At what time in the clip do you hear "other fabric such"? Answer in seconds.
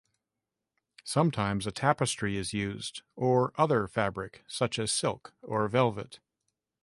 3.55-4.79